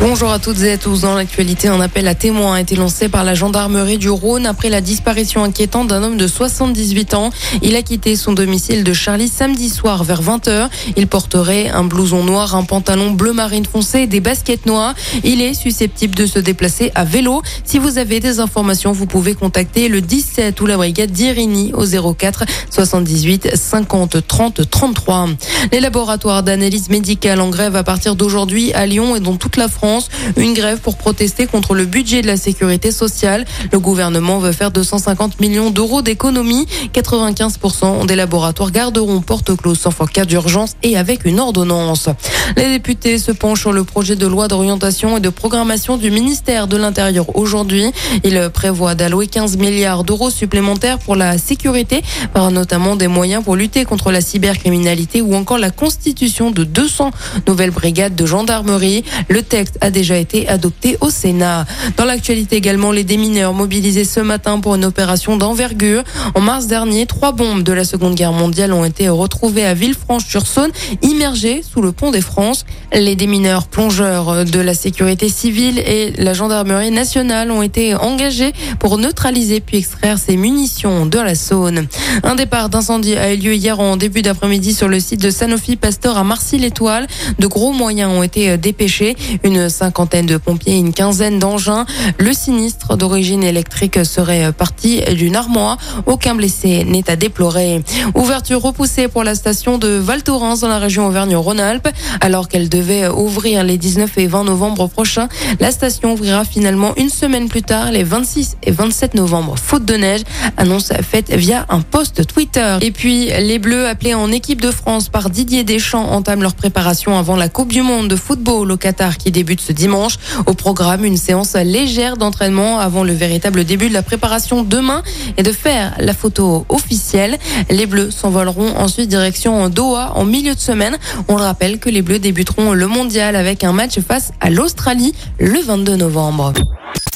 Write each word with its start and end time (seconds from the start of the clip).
Bonjour 0.00 0.30
à 0.30 0.38
toutes 0.38 0.60
et 0.62 0.70
à 0.70 0.78
tous. 0.78 1.00
Dans 1.00 1.16
l'actualité, 1.16 1.66
un 1.66 1.80
appel 1.80 2.06
à 2.06 2.14
témoins 2.14 2.54
a 2.54 2.60
été 2.60 2.76
lancé 2.76 3.08
par 3.08 3.24
la 3.24 3.34
gendarmerie 3.34 3.98
du 3.98 4.08
Rhône 4.08 4.46
après 4.46 4.68
la 4.68 4.80
disparition 4.80 5.42
inquiétante 5.42 5.88
d'un 5.88 6.04
homme 6.04 6.16
de 6.16 6.28
78 6.28 7.14
ans. 7.14 7.30
Il 7.62 7.74
a 7.74 7.82
quitté 7.82 8.14
son 8.14 8.32
domicile 8.32 8.84
de 8.84 8.92
Charlie 8.92 9.26
samedi 9.26 9.68
soir 9.68 10.04
vers 10.04 10.22
20h. 10.22 10.68
Il 10.96 11.08
porterait 11.08 11.68
un 11.70 11.82
blouson 11.82 12.22
noir, 12.22 12.54
un 12.54 12.62
pantalon 12.62 13.10
bleu 13.10 13.32
marine 13.32 13.66
foncé 13.66 14.02
et 14.02 14.06
des 14.06 14.20
baskets 14.20 14.66
noires. 14.66 14.94
Il 15.24 15.42
est 15.42 15.54
susceptible 15.54 16.14
de 16.14 16.26
se 16.26 16.38
déplacer 16.38 16.92
à 16.94 17.04
vélo. 17.04 17.42
Si 17.64 17.80
vous 17.80 17.98
avez 17.98 18.20
des 18.20 18.38
informations, 18.38 18.92
vous 18.92 19.06
pouvez 19.06 19.34
contacter 19.34 19.88
le 19.88 20.00
17 20.00 20.60
ou 20.60 20.66
la 20.66 20.76
brigade 20.76 21.10
d'Irini 21.10 21.72
au 21.74 21.84
04 22.14 22.44
78 22.70 23.56
50 23.56 24.28
30 24.28 24.70
33. 24.70 25.26
Les 25.72 25.80
laboratoires 25.80 26.44
d'analyse 26.44 26.88
médicale 26.88 27.40
en 27.40 27.50
grève 27.50 27.74
à 27.74 27.82
partir 27.82 28.14
d'aujourd'hui 28.14 28.72
à 28.74 28.86
Lyon 28.86 29.16
et 29.16 29.20
dans 29.20 29.34
toute 29.34 29.56
la 29.56 29.66
France. 29.66 29.87
Une 30.36 30.54
grève 30.54 30.80
pour 30.80 30.96
protester 30.96 31.46
contre 31.46 31.74
le 31.74 31.84
budget 31.84 32.22
de 32.22 32.26
la 32.26 32.36
sécurité 32.36 32.90
sociale. 32.90 33.44
Le 33.72 33.78
gouvernement 33.78 34.38
veut 34.38 34.52
faire 34.52 34.70
250 34.70 35.40
millions 35.40 35.70
d'euros 35.70 36.02
d'économies. 36.02 36.66
95% 36.94 38.06
des 38.06 38.16
laboratoires 38.16 38.70
garderont 38.70 39.20
porte 39.20 39.56
close 39.56 39.78
sans 39.78 39.90
cas 40.06 40.24
d'urgence 40.24 40.74
et 40.82 40.96
avec 40.96 41.24
une 41.24 41.40
ordonnance. 41.40 42.08
Les 42.56 42.68
députés 42.68 43.18
se 43.18 43.32
penchent 43.32 43.60
sur 43.60 43.72
le 43.72 43.84
projet 43.84 44.16
de 44.16 44.26
loi 44.26 44.48
d'orientation 44.48 45.16
et 45.16 45.20
de 45.20 45.28
programmation 45.28 45.96
du 45.96 46.10
ministère 46.10 46.66
de 46.66 46.76
l'Intérieur 46.76 47.36
aujourd'hui. 47.36 47.92
Il 48.24 48.50
prévoit 48.52 48.94
d'allouer 48.94 49.26
15 49.26 49.56
milliards 49.56 50.04
d'euros 50.04 50.30
supplémentaires 50.30 50.98
pour 50.98 51.16
la 51.16 51.38
sécurité, 51.38 52.02
par 52.32 52.50
notamment 52.50 52.96
des 52.96 53.08
moyens 53.08 53.42
pour 53.42 53.56
lutter 53.56 53.84
contre 53.84 54.10
la 54.10 54.20
cybercriminalité 54.20 55.22
ou 55.22 55.34
encore 55.34 55.58
la 55.58 55.70
constitution 55.70 56.50
de 56.50 56.64
200 56.64 57.10
nouvelles 57.46 57.70
brigades 57.70 58.14
de 58.14 58.26
gendarmerie. 58.26 59.04
Le 59.28 59.42
texte 59.42 59.77
a 59.80 59.90
déjà 59.90 60.16
été 60.16 60.48
adopté 60.48 60.96
au 61.00 61.10
Sénat. 61.10 61.66
Dans 61.96 62.04
l'actualité 62.04 62.56
également, 62.56 62.92
les 62.92 63.04
démineurs 63.04 63.52
mobilisés 63.54 64.04
ce 64.04 64.20
matin 64.20 64.60
pour 64.60 64.74
une 64.74 64.84
opération 64.84 65.36
d'envergure. 65.36 66.02
En 66.34 66.40
mars 66.40 66.66
dernier, 66.66 67.06
trois 67.06 67.32
bombes 67.32 67.62
de 67.62 67.72
la 67.72 67.84
Seconde 67.84 68.14
Guerre 68.14 68.32
mondiale 68.32 68.72
ont 68.72 68.84
été 68.84 69.08
retrouvées 69.08 69.64
à 69.64 69.74
Villefranche-sur-Saône, 69.74 70.70
immergées 71.02 71.62
sous 71.62 71.82
le 71.82 71.92
pont 71.92 72.10
des 72.10 72.20
France. 72.20 72.64
Les 72.92 73.16
démineurs 73.16 73.66
plongeurs 73.66 74.44
de 74.44 74.60
la 74.60 74.74
sécurité 74.74 75.28
civile 75.28 75.78
et 75.78 76.12
la 76.16 76.34
gendarmerie 76.34 76.90
nationale 76.90 77.50
ont 77.50 77.62
été 77.62 77.94
engagés 77.94 78.52
pour 78.78 78.98
neutraliser 78.98 79.60
puis 79.60 79.78
extraire 79.78 80.18
ces 80.18 80.36
munitions 80.36 81.06
de 81.06 81.18
la 81.18 81.34
Saône. 81.34 81.86
Un 82.22 82.34
départ 82.34 82.68
d'incendie 82.68 83.16
a 83.16 83.32
eu 83.32 83.36
lieu 83.36 83.54
hier 83.54 83.78
en 83.80 83.96
début 83.96 84.22
d'après-midi 84.22 84.74
sur 84.74 84.88
le 84.88 85.00
site 85.00 85.20
de 85.22 85.30
Sanofi 85.30 85.76
Pasteur 85.76 86.16
à 86.16 86.24
Marcy-l'Étoile. 86.24 87.06
De 87.38 87.46
gros 87.46 87.72
moyens 87.72 88.10
ont 88.12 88.22
été 88.22 88.56
dépêchés. 88.56 89.16
Une 89.44 89.67
cinquantaine 89.68 90.26
de 90.26 90.36
pompiers 90.36 90.74
et 90.74 90.78
une 90.78 90.92
quinzaine 90.92 91.38
d'engins. 91.38 91.86
Le 92.18 92.32
sinistre 92.32 92.96
d'origine 92.96 93.44
électrique 93.44 94.04
serait 94.04 94.52
parti 94.52 95.00
d'une 95.14 95.36
armoire. 95.36 95.78
Aucun 96.06 96.34
blessé 96.34 96.84
n'est 96.84 97.10
à 97.10 97.16
déplorer. 97.16 97.82
Ouverture 98.14 98.60
repoussée 98.62 99.08
pour 99.08 99.24
la 99.24 99.34
station 99.34 99.78
de 99.78 99.88
Val 99.88 100.22
Thorens 100.22 100.60
dans 100.60 100.68
la 100.68 100.78
région 100.78 101.06
Auvergne-Rhône-Alpes. 101.06 101.88
Alors 102.20 102.48
qu'elle 102.48 102.68
devait 102.68 103.08
ouvrir 103.08 103.64
les 103.64 103.78
19 103.78 104.18
et 104.18 104.26
20 104.26 104.44
novembre 104.44 104.88
prochains, 104.88 105.28
la 105.60 105.70
station 105.70 106.12
ouvrira 106.12 106.44
finalement 106.44 106.94
une 106.96 107.10
semaine 107.10 107.48
plus 107.48 107.62
tard, 107.62 107.92
les 107.92 108.04
26 108.04 108.56
et 108.62 108.70
27 108.70 109.14
novembre, 109.14 109.56
faute 109.56 109.84
de 109.84 109.94
neige. 109.94 110.22
Annonce 110.56 110.92
faite 111.02 111.32
via 111.32 111.66
un 111.68 111.80
post 111.80 112.26
Twitter. 112.26 112.78
Et 112.80 112.90
puis, 112.90 113.26
les 113.26 113.58
Bleus 113.58 113.86
appelés 113.86 114.14
en 114.14 114.30
équipe 114.32 114.60
de 114.60 114.70
France 114.70 115.08
par 115.08 115.30
Didier 115.30 115.64
Deschamps 115.64 116.10
entament 116.12 116.42
leur 116.42 116.54
préparation 116.54 117.18
avant 117.18 117.36
la 117.36 117.48
Coupe 117.48 117.72
du 117.72 117.82
Monde 117.82 118.08
de 118.08 118.16
football 118.16 118.70
au 118.70 118.76
Qatar 118.76 119.16
qui 119.16 119.30
débute 119.30 119.57
ce 119.60 119.72
dimanche. 119.72 120.16
Au 120.46 120.54
programme, 120.54 121.04
une 121.04 121.16
séance 121.16 121.54
légère 121.54 122.16
d'entraînement 122.16 122.78
avant 122.78 123.04
le 123.04 123.12
véritable 123.12 123.64
début 123.64 123.88
de 123.88 123.94
la 123.94 124.02
préparation 124.02 124.62
demain 124.62 125.02
et 125.36 125.42
de 125.42 125.52
faire 125.52 125.94
la 125.98 126.14
photo 126.14 126.66
officielle. 126.68 127.38
Les 127.70 127.86
Bleus 127.86 128.10
s'envoleront 128.10 128.76
ensuite 128.76 129.08
direction 129.08 129.68
Doha 129.68 130.12
en 130.14 130.24
milieu 130.24 130.54
de 130.54 130.60
semaine. 130.60 130.98
On 131.28 131.36
le 131.36 131.42
rappelle 131.42 131.78
que 131.78 131.88
les 131.88 132.02
Bleus 132.02 132.18
débuteront 132.18 132.72
le 132.72 132.86
mondial 132.86 133.36
avec 133.36 133.64
un 133.64 133.72
match 133.72 133.98
face 134.00 134.32
à 134.40 134.50
l'Australie 134.50 135.14
le 135.38 135.60
22 135.60 135.96
novembre. 135.96 136.52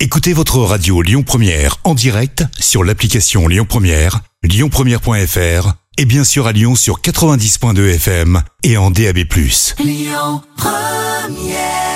Écoutez 0.00 0.34
votre 0.34 0.58
radio 0.58 1.00
Lyon 1.00 1.22
Première 1.22 1.76
en 1.84 1.94
direct 1.94 2.44
sur 2.58 2.84
l'application 2.84 3.48
Lyon 3.48 3.64
Première, 3.66 4.20
lyonpremière.fr 4.42 5.72
et 5.98 6.04
bien 6.04 6.24
sûr 6.24 6.46
à 6.46 6.52
Lyon 6.52 6.74
sur 6.74 7.00
90.2 7.00 7.94
FM 7.94 8.42
et 8.62 8.76
en 8.76 8.90
DAB+. 8.90 9.20
Lyon 9.78 10.42
Première 10.56 11.95